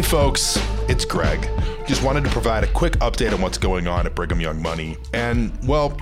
[0.00, 0.58] Hey, folks,
[0.88, 1.46] it's Greg.
[1.86, 4.96] Just wanted to provide a quick update on what's going on at Brigham Young Money.
[5.12, 5.94] And, well,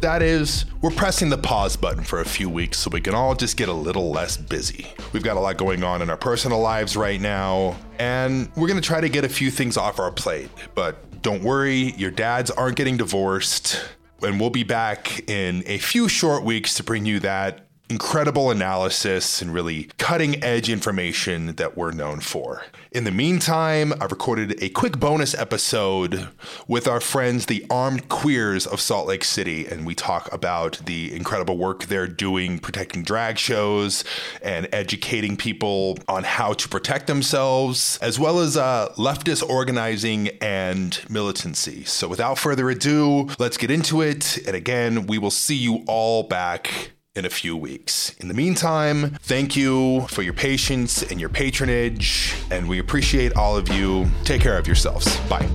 [0.00, 3.34] that is, we're pressing the pause button for a few weeks so we can all
[3.34, 4.86] just get a little less busy.
[5.12, 8.80] We've got a lot going on in our personal lives right now, and we're gonna
[8.80, 10.48] try to get a few things off our plate.
[10.74, 13.84] But don't worry, your dads aren't getting divorced,
[14.22, 19.42] and we'll be back in a few short weeks to bring you that incredible analysis
[19.42, 22.62] and really cutting edge information that we're known for.
[22.90, 26.28] In the meantime, I've recorded a quick bonus episode
[26.66, 31.14] with our friends, the Armed Queers of Salt Lake City, and we talk about the
[31.14, 34.04] incredible work they're doing protecting drag shows
[34.40, 41.04] and educating people on how to protect themselves, as well as uh, leftist organizing and
[41.10, 41.84] militancy.
[41.84, 44.38] So without further ado, let's get into it.
[44.46, 48.14] And again, we will see you all back in a few weeks.
[48.20, 53.56] In the meantime, thank you for your patience and your patronage, and we appreciate all
[53.56, 54.06] of you.
[54.24, 55.16] Take care of yourselves.
[55.28, 55.48] Bye.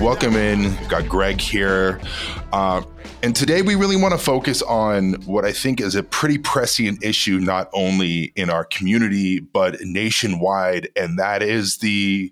[0.00, 0.76] Welcome in.
[0.88, 2.00] Got Greg here.
[2.52, 2.82] Uh,
[3.24, 7.02] and today we really want to focus on what I think is a pretty prescient
[7.02, 10.90] issue, not only in our community, but nationwide.
[10.94, 12.30] And that is the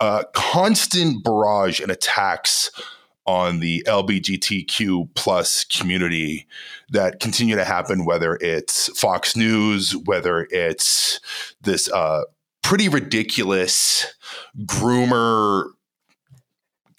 [0.00, 2.70] uh, constant barrage and attacks
[3.26, 6.46] on the LBGTQ plus community
[6.88, 11.20] that continue to happen, whether it's Fox News, whether it's
[11.60, 12.22] this uh,
[12.62, 14.14] pretty ridiculous
[14.64, 15.72] groomer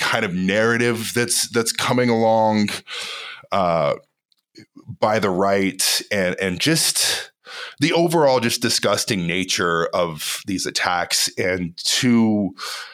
[0.02, 2.70] kind of narrative that's that's coming along
[3.52, 3.96] uh,
[5.00, 7.32] by the right and and just
[7.80, 12.54] the overall just disgusting nature of these attacks and to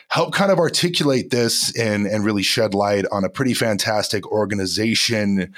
[0.10, 5.54] help kind of articulate this and and really shed light on a pretty fantastic organization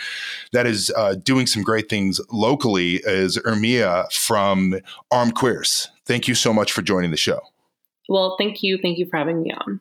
[0.52, 4.80] that is uh, doing some great things locally is Ermia from
[5.12, 5.90] Armed Queers.
[6.06, 7.40] Thank you so much for joining the show.
[8.08, 8.80] Well, thank you.
[8.81, 9.80] Thank you for having me on.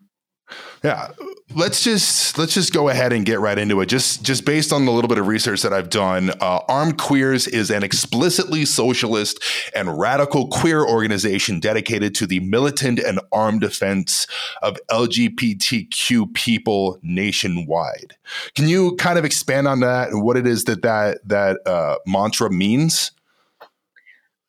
[0.83, 1.11] Yeah,
[1.55, 3.87] let's just let's just go ahead and get right into it.
[3.87, 7.47] Just just based on the little bit of research that I've done, uh, Armed Queers
[7.47, 9.43] is an explicitly socialist
[9.75, 14.27] and radical queer organization dedicated to the militant and armed defense
[14.63, 18.17] of LGBTQ people nationwide.
[18.55, 21.97] Can you kind of expand on that and what it is that that that uh,
[22.07, 23.11] mantra means?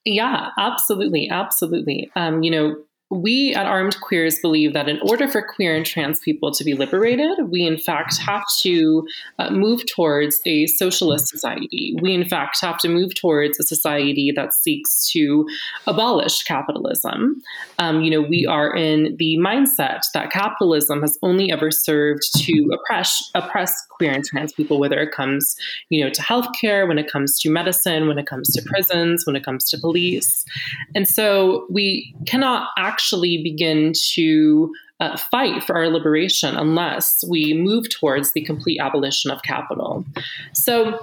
[0.05, 2.09] Yeah, absolutely, absolutely.
[2.15, 2.75] Um, you know,
[3.09, 6.73] we at Armed Queers believe that in order for queer and trans people to be
[6.73, 9.07] liberated, we in fact have to
[9.39, 11.95] uh, move towards a socialist society.
[12.01, 15.47] We in fact have to move towards a society that seeks to
[15.87, 17.41] abolish capitalism.
[17.79, 22.69] Um, you know, we are in the mindset that capitalism has only ever served to
[22.73, 25.55] oppress oppress queer and trans people, whether it comes,
[25.89, 29.35] you know, to healthcare, when it comes to medicine, when it comes to prisons, when
[29.35, 30.45] it comes to police,
[30.93, 37.53] and so we cannot act actually begin to uh, fight for our liberation unless we
[37.53, 40.03] move towards the complete abolition of capital.
[40.51, 40.99] So,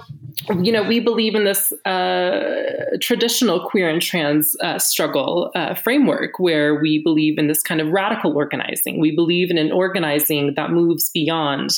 [0.61, 6.37] you know, we believe in this uh, traditional queer and trans uh, struggle uh, framework
[6.37, 8.99] where we believe in this kind of radical organizing.
[8.99, 11.71] We believe in an organizing that moves beyond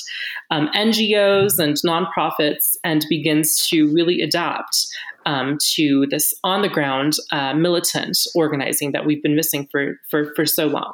[0.51, 4.87] um, NGOs and nonprofits and begins to really adapt
[5.25, 10.33] um, to this on the ground uh, militant organizing that we've been missing for for
[10.35, 10.93] for so long.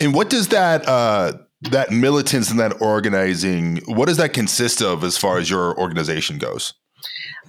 [0.00, 5.02] And what does that uh, that militance and that organizing what does that consist of
[5.04, 6.74] as far as your organization goes?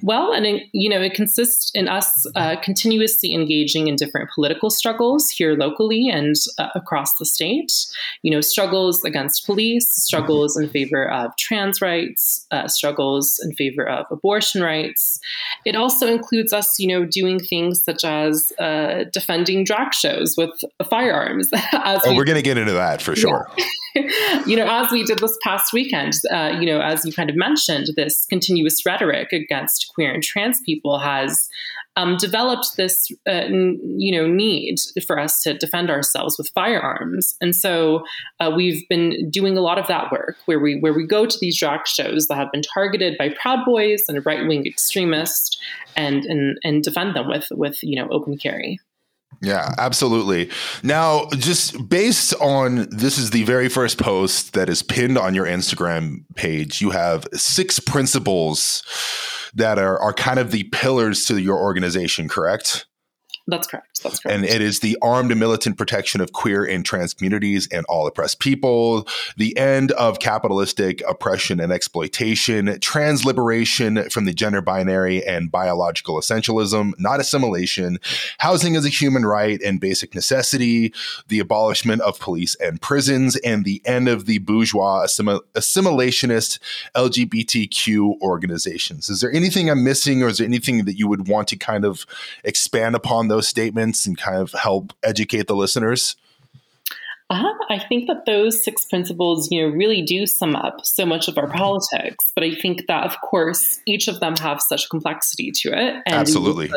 [0.01, 4.69] Well, and it, you know, it consists in us uh, continuously engaging in different political
[4.69, 7.73] struggles here locally and uh, across the state.
[8.21, 13.87] You know, struggles against police, struggles in favor of trans rights, uh, struggles in favor
[13.87, 15.19] of abortion rights.
[15.65, 20.51] It also includes us, you know, doing things such as uh, defending drag shows with
[20.89, 21.49] firearms.
[21.73, 23.49] oh, we, we're going to get into that for sure.
[23.57, 23.65] Yeah.
[24.45, 27.35] you know, as we did this past weekend, uh, you know, as you kind of
[27.35, 31.47] mentioned, this continuous rhetoric against queer and trans people has
[31.95, 34.75] um, developed this, uh, n- you know, need
[35.05, 38.03] for us to defend ourselves with firearms, and so
[38.39, 41.37] uh, we've been doing a lot of that work where we where we go to
[41.41, 45.59] these drag shows that have been targeted by Proud Boys and right wing extremists,
[45.95, 48.79] and and and defend them with with you know open carry.
[49.41, 50.49] Yeah, absolutely.
[50.83, 55.45] Now, just based on this is the very first post that is pinned on your
[55.45, 58.83] Instagram page, you have six principles
[59.53, 62.85] that are, are kind of the pillars to your organization, correct?
[63.49, 64.03] That's correct.
[64.03, 64.35] That's correct.
[64.35, 68.05] And it is the armed and militant protection of queer and trans communities and all
[68.07, 69.07] oppressed people,
[69.37, 76.15] the end of capitalistic oppression and exploitation, trans liberation from the gender binary and biological
[76.19, 77.99] essentialism, not assimilation,
[78.37, 80.93] housing as a human right and basic necessity,
[81.27, 86.59] the abolishment of police and prisons, and the end of the bourgeois assimil- assimilationist
[86.95, 89.09] LGBTQ organizations.
[89.09, 91.85] Is there anything I'm missing, or is there anything that you would want to kind
[91.85, 92.05] of
[92.43, 96.15] expand upon those statements and kind of help educate the listeners?
[97.31, 101.27] Uh, I think that those six principles, you know, really do sum up so much
[101.27, 102.31] of our politics.
[102.33, 106.15] But I think that, of course, each of them have such complexity to it, and
[106.15, 106.71] absolutely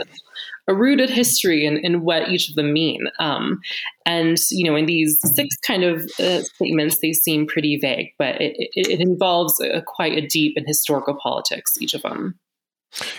[0.69, 3.07] a rooted history in, in what each of them mean.
[3.19, 3.61] Um,
[4.07, 8.41] and you know, in these six kind of uh, statements, they seem pretty vague, but
[8.41, 11.77] it, it, it involves a, quite a deep and historical politics.
[11.81, 12.39] Each of them.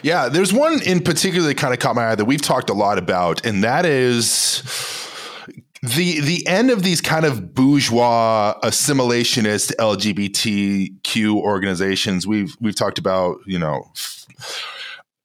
[0.01, 2.73] Yeah, there's one in particular that kind of caught my eye that we've talked a
[2.73, 4.61] lot about, and that is
[5.81, 12.25] the the end of these kind of bourgeois assimilationist LGBTQ organizations.
[12.25, 13.91] We've we've talked about, you know,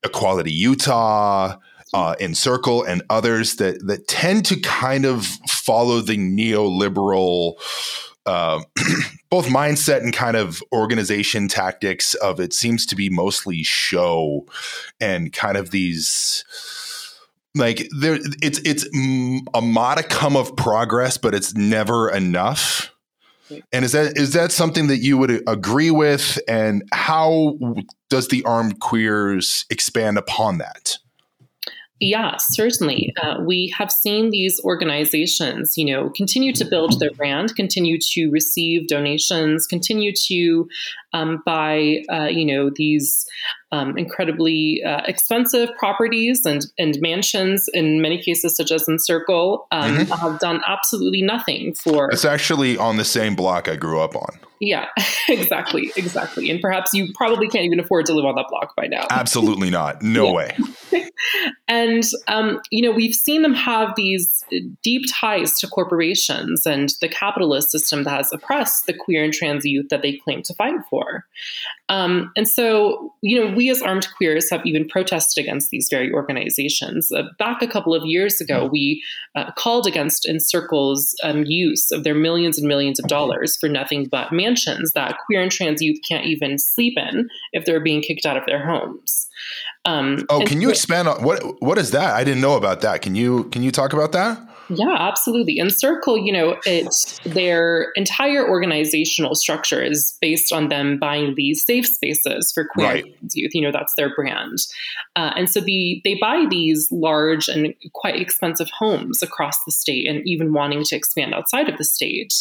[0.02, 1.56] Equality Utah,
[1.94, 7.54] uh, Encircle, and others that that tend to kind of follow the neoliberal
[8.28, 8.60] uh,
[9.30, 14.44] both mindset and kind of organization tactics of it seems to be mostly show
[15.00, 16.44] and kind of these
[17.54, 18.84] like there it's it's
[19.54, 22.94] a modicum of progress but it's never enough.
[23.72, 26.38] And is that is that something that you would agree with?
[26.46, 27.58] And how
[28.10, 30.98] does the armed queers expand upon that
[32.00, 33.12] yeah, certainly.
[33.20, 38.30] Uh, we have seen these organizations, you know, continue to build their brand, continue to
[38.30, 40.68] receive donations, continue to
[41.12, 43.26] um, buy, uh, you know, these
[43.72, 49.96] um, incredibly uh, expensive properties and, and mansions, in many cases, such as Encircle, um,
[49.96, 50.12] mm-hmm.
[50.12, 52.10] have done absolutely nothing for.
[52.10, 54.38] It's actually on the same block I grew up on.
[54.60, 54.86] Yeah,
[55.28, 56.50] exactly, exactly.
[56.50, 59.06] And perhaps you probably can't even afford to live on that block by now.
[59.10, 60.02] Absolutely not.
[60.02, 60.56] No way.
[61.68, 64.44] and um, you know, we've seen them have these
[64.82, 69.64] deep ties to corporations and the capitalist system that has oppressed the queer and trans
[69.64, 71.24] youth that they claim to fight for.
[71.88, 76.12] Um, and so, you know, we as armed queers have even protested against these very
[76.12, 77.10] organizations.
[77.10, 78.72] Uh, back a couple of years ago, mm-hmm.
[78.72, 79.02] we
[79.34, 84.06] uh, called against Encircle's um, use of their millions and millions of dollars for nothing
[84.06, 88.24] but mansions that queer and trans youth can't even sleep in if they're being kicked
[88.24, 89.26] out of their homes.
[89.84, 92.14] Um, oh, can you expand on what what is that?
[92.14, 93.02] I didn't know about that.
[93.02, 94.38] Can you can you talk about that?
[94.70, 95.58] Yeah, absolutely.
[95.58, 101.64] And Encircle, you know, it's their entire organizational structure is based on them buying these
[101.64, 103.04] safe spaces for queer right.
[103.32, 103.54] youth.
[103.54, 104.58] You know, that's their brand.
[105.16, 110.08] Uh, and so the, they buy these large and quite expensive homes across the state
[110.08, 112.32] and even wanting to expand outside of the state.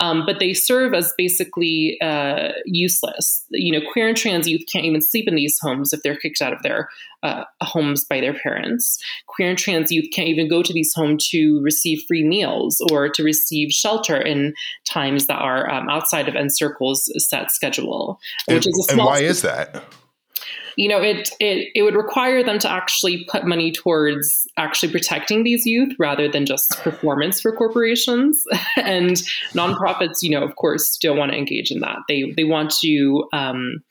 [0.00, 3.44] Um, but they serve as basically uh, useless.
[3.50, 6.42] You know, queer and trans youth can't even sleep in these homes if they're kicked
[6.42, 6.88] out of their
[7.22, 9.02] uh, homes by their parents.
[9.26, 13.08] Queer and trans youth can't even go to these homes to receive free meals or
[13.08, 18.20] to receive shelter in times that are um, outside of Encircle's set schedule.
[18.46, 19.84] Which and, is a small and why is that?
[20.76, 25.44] You know, it, it it would require them to actually put money towards actually protecting
[25.44, 28.44] these youth rather than just performance for corporations.
[28.76, 29.16] and
[29.52, 31.98] nonprofits, you know, of course, don't want to engage in that.
[32.08, 33.82] They they want to um,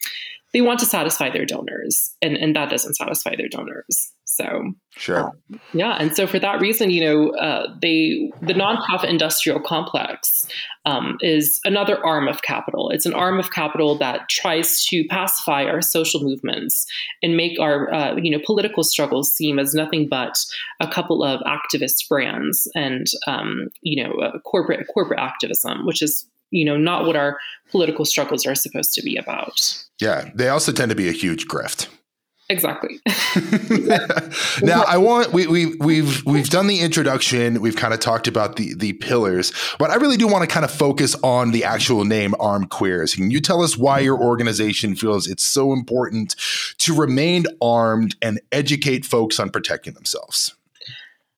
[0.54, 4.13] they want to satisfy their donors, and and that doesn't satisfy their donors.
[4.36, 9.08] So sure, um, yeah, and so for that reason, you know, uh, they the nonprofit
[9.10, 10.48] industrial complex
[10.86, 12.90] um, is another arm of capital.
[12.90, 16.88] It's an arm of capital that tries to pacify our social movements
[17.22, 20.36] and make our uh, you know political struggles seem as nothing but
[20.80, 26.26] a couple of activist brands and um, you know uh, corporate corporate activism, which is
[26.50, 27.38] you know not what our
[27.70, 29.84] political struggles are supposed to be about.
[30.02, 31.88] Yeah, they also tend to be a huge grift.
[32.50, 33.00] Exactly.
[34.62, 38.58] now I want we we we've we've done the introduction, we've kind of talked about
[38.58, 42.04] the the pillars, but I really do want to kind of focus on the actual
[42.04, 43.16] name Armed Queers.
[43.16, 46.36] Can you tell us why your organization feels it's so important
[46.80, 50.54] to remain armed and educate folks on protecting themselves?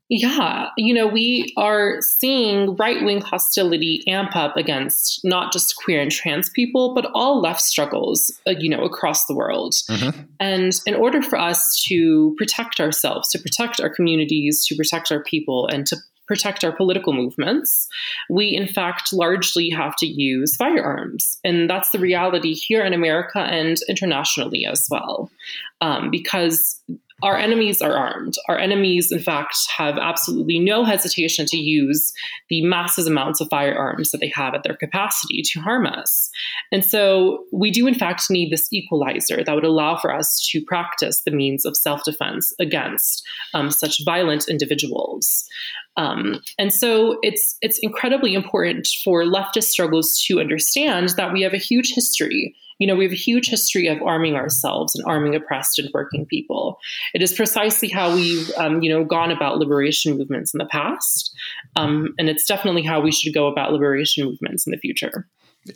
[0.07, 5.99] Yeah, you know, we are seeing right wing hostility amp up against not just queer
[5.99, 9.73] and trans people, but all left struggles, uh, you know, across the world.
[9.89, 10.21] Mm-hmm.
[10.39, 15.23] And in order for us to protect ourselves, to protect our communities, to protect our
[15.23, 15.97] people, and to
[16.27, 17.87] protect our political movements,
[18.29, 21.39] we in fact largely have to use firearms.
[21.43, 25.29] And that's the reality here in America and internationally as well.
[25.81, 26.79] Um, because
[27.23, 28.35] our enemies are armed.
[28.49, 32.11] Our enemies, in fact, have absolutely no hesitation to use
[32.49, 36.29] the massive amounts of firearms that they have at their capacity to harm us.
[36.71, 40.61] And so we do, in fact, need this equalizer that would allow for us to
[40.61, 45.45] practice the means of self defense against um, such violent individuals.
[45.97, 51.53] Um, and so it's it's incredibly important for leftist struggles to understand that we have
[51.53, 55.35] a huge history you know, we have a huge history of arming ourselves and arming
[55.35, 56.77] oppressed and working people.
[57.13, 61.33] It is precisely how we've, um, you know, gone about liberation movements in the past,
[61.75, 65.27] um, and it's definitely how we should go about liberation movements in the future.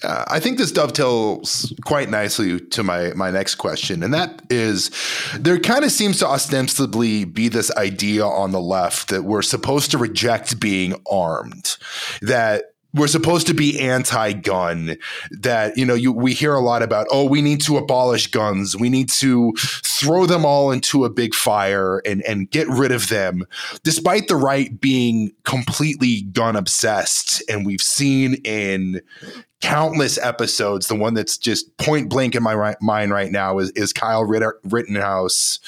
[0.04, 4.92] Uh, I think this dovetails quite nicely to my my next question, and that is,
[5.40, 9.90] there kind of seems to ostensibly be this idea on the left that we're supposed
[9.92, 11.78] to reject being armed,
[12.22, 14.98] that we're supposed to be anti-gun
[15.32, 18.76] that you know you, we hear a lot about oh we need to abolish guns.
[18.76, 23.10] We need to throw them all into a big fire and and get rid of
[23.10, 23.46] them.
[23.84, 29.02] Despite the right being completely gun obsessed and we've seen in
[29.62, 33.72] countless episodes the one that's just point blank in my right, mind right now is,
[33.72, 35.60] is kyle Ritter, rittenhouse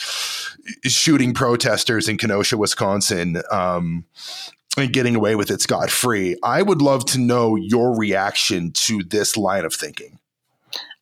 [0.85, 3.41] shooting protesters in kenosha wisconsin.
[3.51, 4.05] Um,
[4.77, 6.37] and getting away with it scot free.
[6.43, 10.19] I would love to know your reaction to this line of thinking.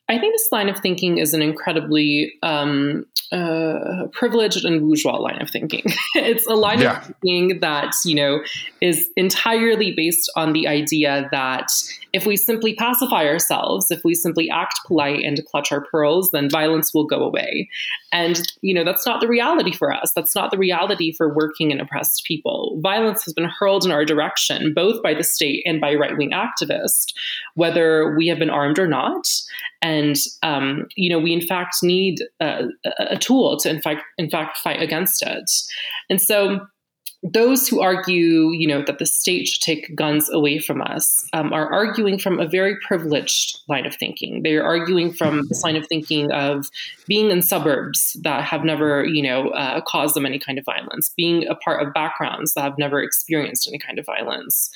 [0.10, 5.40] I think this line of thinking is an incredibly um, uh, privileged and bourgeois line
[5.40, 5.84] of thinking.
[6.16, 6.98] it's a line yeah.
[6.98, 8.42] of thinking that you know
[8.82, 11.68] is entirely based on the idea that
[12.12, 16.50] if we simply pacify ourselves, if we simply act polite and clutch our pearls, then
[16.50, 17.70] violence will go away.
[18.12, 20.12] And, you know, that's not the reality for us.
[20.16, 22.80] That's not the reality for working and oppressed people.
[22.82, 26.32] Violence has been hurled in our direction, both by the state and by right wing
[26.32, 27.14] activists,
[27.56, 29.28] whether we have been armed or not.
[29.82, 32.66] And, um, you know, we in fact need a,
[32.98, 35.50] a tool to, in fact, in fact, fight against it.
[36.10, 36.60] And so,
[37.22, 41.52] those who argue, you know, that the state should take guns away from us um,
[41.52, 44.44] are arguing from a very privileged line of thinking.
[44.44, 46.70] They are arguing from this line of thinking of
[47.08, 51.12] being in suburbs that have never, you know, uh, caused them any kind of violence,
[51.18, 54.72] being a part of backgrounds that have never experienced any kind of violence.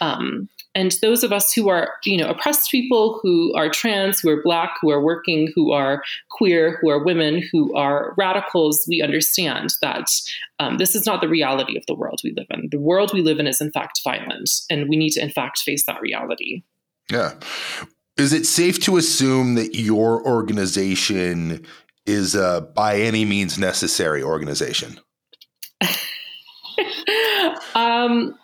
[0.00, 4.30] Um, and those of us who are you know oppressed people who are trans who
[4.30, 9.02] are black who are working who are queer who are women who are radicals we
[9.02, 10.06] understand that
[10.58, 12.68] um, this is not the reality of the world we live in.
[12.70, 15.58] The world we live in is in fact violent and we need to in fact
[15.58, 16.62] face that reality.
[17.10, 17.34] Yeah.
[18.16, 21.66] Is it safe to assume that your organization
[22.06, 25.00] is a by any means necessary organization?
[27.74, 28.34] Um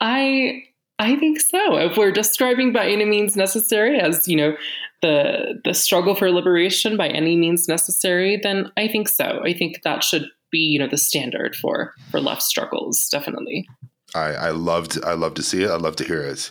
[0.00, 0.65] I
[0.98, 1.76] I think so.
[1.76, 4.56] If we're describing by any means necessary as, you know,
[5.02, 9.40] the the struggle for liberation by any means necessary, then I think so.
[9.44, 13.66] I think that should be, you know, the standard for for left struggles, definitely.
[14.14, 15.70] I, I loved I love to see it.
[15.70, 16.50] I love to hear it.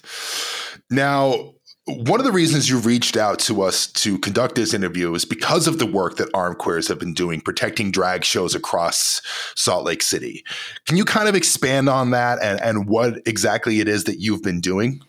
[0.92, 1.54] Now,
[1.86, 5.68] one of the reasons you reached out to us to conduct this interview is because
[5.68, 9.22] of the work that Armed Queers have been doing protecting drag shows across
[9.56, 10.44] Salt Lake City.
[10.88, 14.42] Can you kind of expand on that and, and what exactly it is that you've
[14.42, 15.00] been doing?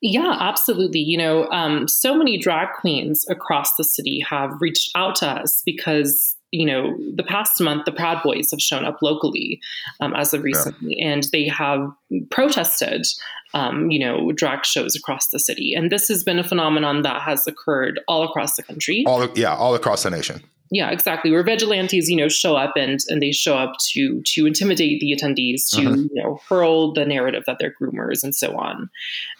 [0.00, 1.00] Yeah, absolutely.
[1.00, 5.62] You know, um, so many drag queens across the city have reached out to us
[5.64, 9.60] because you know, the past month, the Proud Boys have shown up locally
[10.00, 11.08] um, as of recently, yeah.
[11.08, 11.90] and they have
[12.30, 13.06] protested,
[13.54, 15.74] um, you know, drag shows across the city.
[15.74, 19.02] And this has been a phenomenon that has occurred all across the country.
[19.06, 20.42] All yeah, all across the nation.
[20.70, 21.30] Yeah, exactly.
[21.30, 25.12] Where vigilantes, you know, show up and and they show up to to intimidate the
[25.12, 25.96] attendees, to uh-huh.
[25.96, 28.90] you know, hurl the narrative that they're groomers and so on.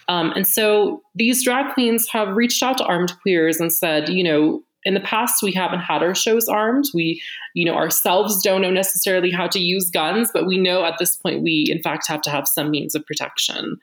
[0.08, 4.24] Um, and so these drag queens have reached out to armed queers and said, you
[4.24, 6.86] know, in the past we haven't had our shows armed.
[6.94, 7.22] We
[7.54, 11.16] you know ourselves don't know necessarily how to use guns but we know at this
[11.16, 13.78] point we in fact have to have some means of protection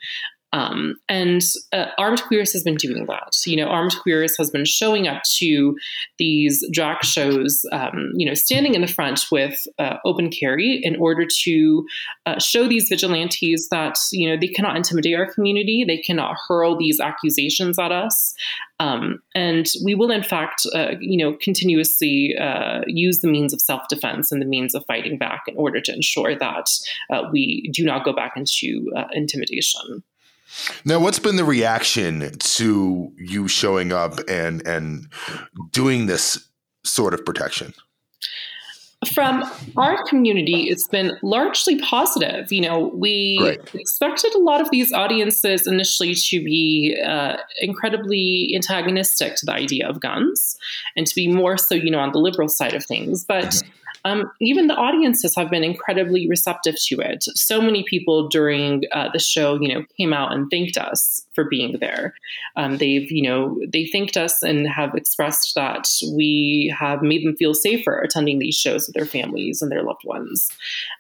[0.52, 1.42] um, and
[1.72, 3.36] uh, Armed Queers has been doing that.
[3.46, 5.78] You know, Armed Queers has been showing up to
[6.18, 10.96] these drag shows, um, you know, standing in the front with uh, open carry in
[10.96, 11.86] order to
[12.26, 16.78] uh, show these vigilantes that, you know, they cannot intimidate our community, they cannot hurl
[16.78, 18.34] these accusations at us.
[18.80, 23.62] Um, and we will, in fact, uh, you know, continuously uh, use the means of
[23.62, 26.66] self defense and the means of fighting back in order to ensure that
[27.12, 30.04] uh, we do not go back into intimidation.
[30.86, 35.08] Now, what's been the reaction to you showing up and and
[35.72, 36.50] doing this
[36.84, 37.74] sort of protection?
[39.14, 39.44] From
[39.78, 42.52] our community, it's been largely positive.
[42.52, 43.76] You know, we Great.
[43.76, 49.88] expected a lot of these audiences initially to be uh, incredibly antagonistic to the idea
[49.88, 50.58] of guns
[50.98, 53.24] and to be more so, you know, on the liberal side of things.
[53.24, 53.70] But mm-hmm.
[54.06, 57.26] Um, even the audiences have been incredibly receptive to it.
[57.36, 61.44] So many people during uh, the show, you know, came out and thanked us for
[61.44, 62.14] being there.
[62.56, 67.36] Um, they've, you know, they thanked us and have expressed that we have made them
[67.36, 70.50] feel safer attending these shows with their families and their loved ones.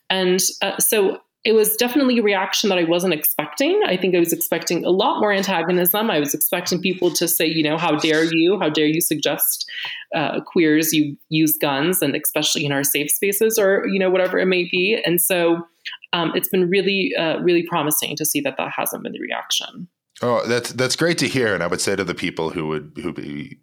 [0.09, 3.81] And uh, so it was definitely a reaction that I wasn't expecting.
[3.85, 6.11] I think I was expecting a lot more antagonism.
[6.11, 8.59] I was expecting people to say, you know, how dare you?
[8.59, 9.69] How dare you suggest
[10.13, 14.37] uh, queers you use guns, and especially in our safe spaces, or you know, whatever
[14.37, 15.01] it may be.
[15.05, 15.65] And so,
[16.11, 19.87] um, it's been really, uh, really promising to see that that hasn't been the reaction.
[20.21, 22.91] Oh, that's that's great to hear, and I would say to the people who would
[23.01, 23.57] who be,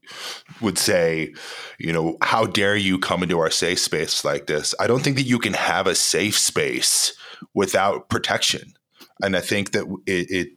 [0.63, 1.35] would say,
[1.79, 4.75] you know, how dare you come into our safe space like this?
[4.81, 7.15] I don't think that you can have a safe space
[7.55, 8.73] without protection,
[9.23, 10.49] and I think that it, it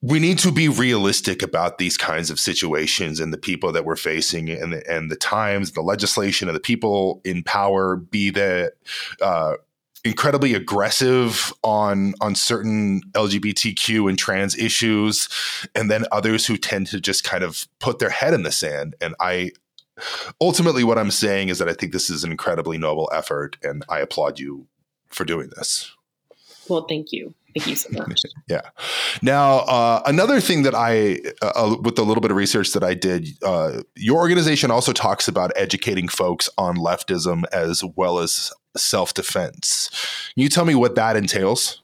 [0.00, 3.94] we need to be realistic about these kinds of situations and the people that we're
[3.94, 7.94] facing and the, and the times, the legislation, and the people in power.
[7.94, 8.72] Be that
[9.20, 9.54] uh,
[10.04, 15.28] incredibly aggressive on on certain LGBTQ and trans issues,
[15.74, 18.94] and then others who tend to just kind of put their head in the sand.
[19.00, 19.52] And I
[20.40, 23.84] ultimately, what I'm saying is that I think this is an incredibly noble effort, and
[23.88, 24.66] I applaud you
[25.08, 25.92] for doing this.
[26.68, 27.34] Well, thank you.
[27.54, 28.22] Thank you so much.
[28.48, 28.62] yeah.
[29.20, 32.82] Now, uh, another thing that I, uh, uh, with a little bit of research that
[32.82, 38.52] I did, uh, your organization also talks about educating folks on leftism as well as
[38.76, 39.90] self defense.
[40.34, 41.82] Can you tell me what that entails?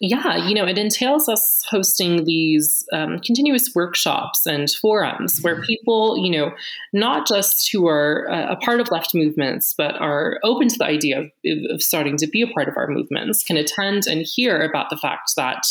[0.00, 5.64] Yeah, you know, it entails us hosting these um, continuous workshops and forums where mm-hmm.
[5.64, 6.52] people, you know,
[6.92, 10.84] not just who are uh, a part of left movements, but are open to the
[10.84, 11.30] idea of,
[11.70, 14.96] of, starting to be a part of our movements, can attend and hear about the
[14.96, 15.66] fact that,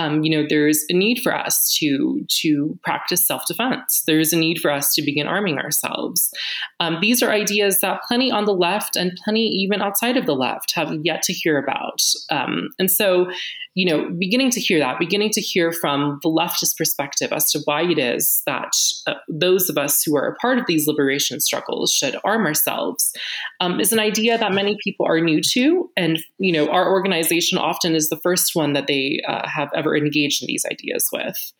[0.00, 4.02] um, you know, there's a need for us to to practice self defense.
[4.06, 6.32] There's a need for us to begin arming ourselves.
[6.80, 10.34] Um, these are ideas that plenty on the left and plenty even outside of the
[10.34, 13.30] left have yet to hear about, um, and so
[13.74, 17.60] you know, beginning to hear that, beginning to hear from the leftist perspective as to
[17.64, 18.72] why it is that
[19.06, 23.12] uh, those of us who are a part of these liberation struggles should arm ourselves
[23.60, 25.88] um, is an idea that many people are new to.
[25.96, 29.89] And, you know, our organization often is the first one that they uh, have ever
[29.96, 31.52] engaged in these ideas with.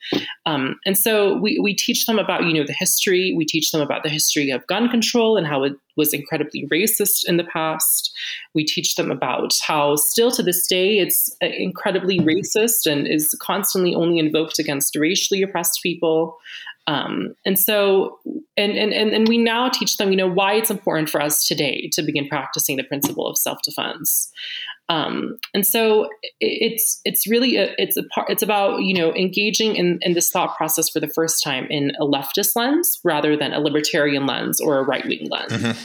[0.47, 3.81] Um, and so we, we teach them about, you know, the history, we teach them
[3.81, 8.12] about the history of gun control and how it was incredibly racist in the past.
[8.55, 13.37] We teach them about how, still to this day, it's uh, incredibly racist and is
[13.40, 16.38] constantly only invoked against racially oppressed people.
[16.90, 18.18] Um, and so,
[18.57, 21.88] and, and, and we now teach them, you know, why it's important for us today
[21.92, 24.29] to begin practicing the principle of self-defense.
[24.88, 26.09] Um, and so
[26.40, 30.31] it's it's really a, it's a part it's about you know engaging in, in this
[30.31, 34.61] thought process for the first time in a leftist lens rather than a libertarian lens
[34.61, 35.53] or a right wing lens.
[35.53, 35.79] Mm-hmm.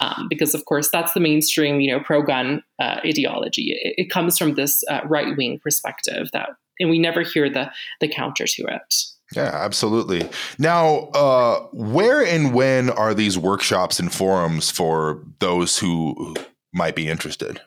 [0.00, 3.78] Um, because of course that's the mainstream you know pro gun uh, ideology.
[3.78, 6.48] It, it, comes from this uh, right wing perspective that,
[6.80, 8.94] and we never hear the the counter to it.
[9.34, 10.28] Yeah, absolutely.
[10.58, 16.36] Now, uh, where and when are these workshops and forums for those who
[16.72, 17.60] might be interested?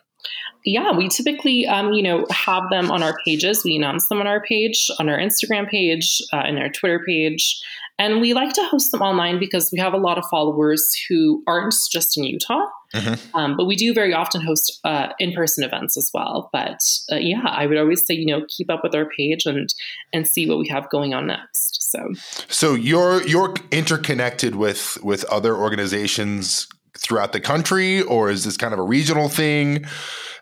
[0.64, 3.64] Yeah, we typically, um, you know, have them on our pages.
[3.64, 7.60] We announce them on our page, on our Instagram page, uh, our Twitter page.
[7.98, 11.42] And we like to host them online because we have a lot of followers who
[11.46, 12.66] aren't just in Utah.
[12.94, 13.36] Mm-hmm.
[13.36, 16.50] Um, but we do very often host uh, in-person events as well.
[16.52, 16.80] But
[17.12, 19.72] uh, yeah, I would always say, you know, keep up with our page and
[20.12, 21.90] and see what we have going on next.
[21.90, 22.12] So,
[22.48, 26.66] so you're you're interconnected with with other organizations
[26.98, 29.84] throughout the country, or is this kind of a regional thing?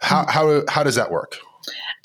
[0.01, 1.37] How how how does that work?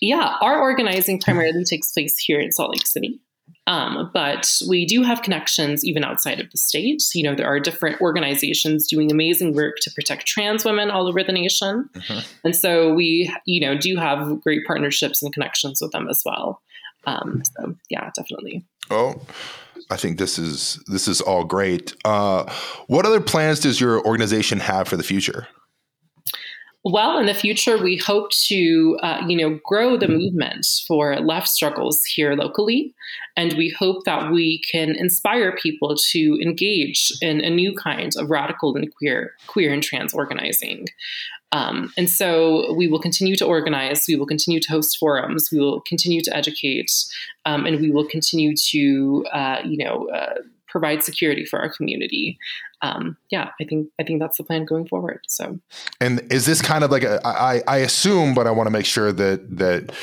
[0.01, 3.21] Yeah, our organizing primarily takes place here in Salt Lake City.
[3.65, 7.02] Um, but we do have connections even outside of the state.
[7.13, 11.23] You know, there are different organizations doing amazing work to protect trans women all over
[11.23, 11.89] the nation.
[11.93, 12.19] Mm-hmm.
[12.43, 16.62] And so we, you know, do have great partnerships and connections with them as well.
[17.06, 18.65] Um, so yeah, definitely.
[18.89, 19.21] Oh,
[19.89, 21.95] I think this is this is all great.
[22.06, 22.52] Uh,
[22.88, 25.47] what other plans does your organization have for the future?
[26.86, 31.48] Well, in the future, we hope to, uh, you know, grow the movement for left
[31.48, 32.93] struggles here locally,
[33.38, 38.30] and we hope that we can inspire people to engage in a new kind of
[38.30, 40.88] radical and queer, queer and trans organizing.
[41.54, 45.60] Um, and so we will continue to organize, we will continue to host forums, we
[45.60, 46.91] will continue to educate,
[47.46, 50.34] um, and we will continue to, uh, you know, uh,
[50.73, 52.38] provide security for our community.
[52.81, 55.19] Um, yeah, I think I think that's the plan going forward.
[55.27, 55.59] So,
[56.01, 58.86] and is this kind of like a, I, I assume, but I want to make
[58.86, 59.93] sure that that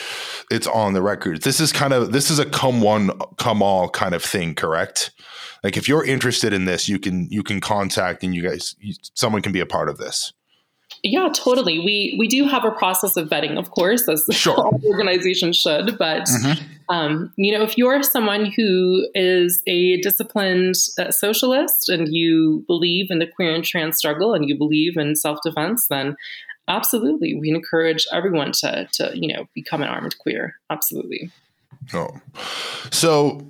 [0.51, 1.43] it's on the record.
[1.43, 5.11] This is kind of this is a come one come all kind of thing, correct?
[5.63, 8.95] Like if you're interested in this, you can you can contact and you guys you,
[9.15, 10.33] someone can be a part of this.
[11.03, 11.79] Yeah, totally.
[11.79, 14.55] We we do have a process of vetting, of course, as sure.
[14.55, 15.99] all organizations should.
[15.99, 16.63] But mm-hmm.
[16.91, 23.07] Um, you know, if you're someone who is a disciplined uh, socialist and you believe
[23.11, 26.17] in the queer and trans struggle and you believe in self defense, then
[26.67, 30.57] absolutely, we encourage everyone to to you know become an armed queer.
[30.69, 31.31] Absolutely.
[31.95, 32.11] Oh,
[32.91, 33.41] so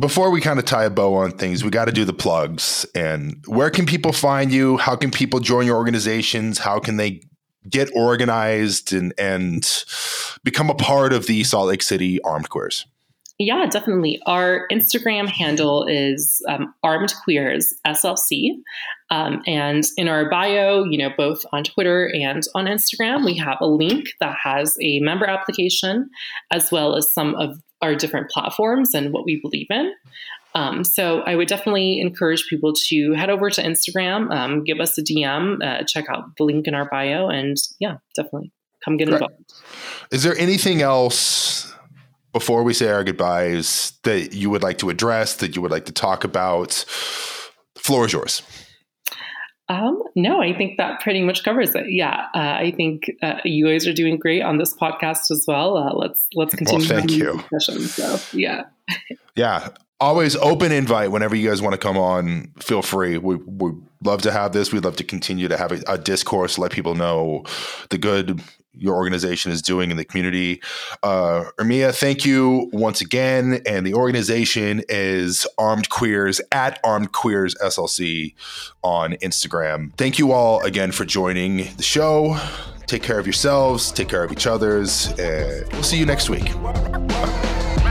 [0.00, 2.86] before we kind of tie a bow on things, we got to do the plugs.
[2.94, 4.78] And where can people find you?
[4.78, 6.58] How can people join your organizations?
[6.58, 7.20] How can they
[7.68, 9.84] get organized and and
[10.44, 12.86] become a part of the Salt Lake City Armed Queers?
[13.38, 14.20] Yeah, definitely.
[14.26, 18.52] Our Instagram handle is um, Armed Queers SLC.
[19.10, 23.58] Um, and in our bio, you know, both on Twitter and on Instagram, we have
[23.60, 26.08] a link that has a member application
[26.52, 29.92] as well as some of our different platforms and what we believe in.
[30.54, 34.98] Um, so I would definitely encourage people to head over to Instagram, um, give us
[34.98, 38.52] a DM, uh, check out the link in our bio, and yeah, definitely
[38.84, 39.34] come get involved.
[40.10, 41.72] Is there anything else
[42.32, 45.86] before we say our goodbyes that you would like to address, that you would like
[45.86, 46.84] to talk about?
[47.74, 48.42] The floor is yours.
[49.68, 51.86] Um, no, I think that pretty much covers it.
[51.88, 55.78] Yeah, uh, I think uh, you guys are doing great on this podcast as well.
[55.78, 56.88] Uh, let's let's continue.
[56.88, 57.42] Well, thank you.
[57.58, 58.64] So yeah,
[59.34, 59.68] yeah.
[60.02, 62.50] Always open invite whenever you guys want to come on.
[62.58, 63.18] Feel free.
[63.18, 63.70] We we
[64.02, 64.72] love to have this.
[64.72, 67.44] We'd love to continue to have a, a discourse, let people know
[67.90, 68.42] the good
[68.74, 70.60] your organization is doing in the community.
[71.02, 73.62] Uh, Urmia, thank you once again.
[73.64, 78.34] And the organization is Armed Queers at Armed Queers SLC
[78.82, 79.94] on Instagram.
[79.96, 82.36] Thank you all again for joining the show.
[82.86, 86.52] Take care of yourselves, take care of each other's, and we'll see you next week.
[86.60, 87.78] Bye.